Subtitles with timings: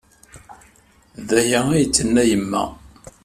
[1.27, 2.63] D aya ay d-tenna yemma.